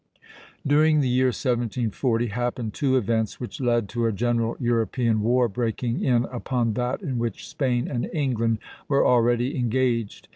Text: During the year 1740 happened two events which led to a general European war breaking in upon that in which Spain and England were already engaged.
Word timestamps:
During 0.65 0.99
the 1.01 1.07
year 1.07 1.27
1740 1.27 2.25
happened 2.29 2.73
two 2.73 2.97
events 2.97 3.39
which 3.39 3.61
led 3.61 3.87
to 3.89 4.07
a 4.07 4.11
general 4.11 4.57
European 4.59 5.21
war 5.21 5.47
breaking 5.47 6.03
in 6.03 6.23
upon 6.31 6.73
that 6.73 7.03
in 7.03 7.19
which 7.19 7.47
Spain 7.47 7.87
and 7.87 8.09
England 8.11 8.57
were 8.87 9.05
already 9.05 9.55
engaged. 9.55 10.27